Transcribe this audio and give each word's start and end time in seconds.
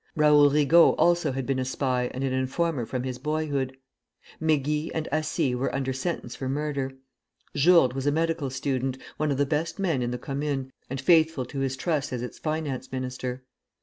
Raoul 0.15 0.49
Rigault 0.49 0.95
also 0.97 1.31
had 1.31 1.45
been 1.45 1.59
a 1.59 1.63
spy 1.63 2.09
and 2.11 2.23
an 2.23 2.33
informer 2.33 2.87
from 2.87 3.03
his 3.03 3.19
boyhood. 3.19 3.77
Mégy 4.41 4.89
and 4.95 5.07
Assy 5.11 5.53
were 5.53 5.75
under 5.75 5.93
sentence 5.93 6.35
for 6.35 6.49
murder. 6.49 6.93
Jourde 7.55 7.93
was 7.93 8.07
a 8.07 8.11
medical 8.11 8.49
student, 8.49 8.97
one 9.17 9.29
of 9.29 9.37
the 9.37 9.45
best 9.45 9.77
men 9.77 10.01
in 10.01 10.09
the 10.09 10.17
Commune, 10.17 10.71
and 10.89 10.99
faithful 10.99 11.45
to 11.45 11.59
his 11.59 11.77
trust 11.77 12.11
as 12.11 12.23
its 12.23 12.39
finance 12.39 12.91
minister. 12.91 13.43